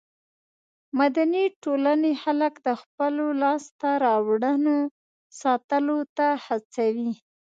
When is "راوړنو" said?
4.05-4.77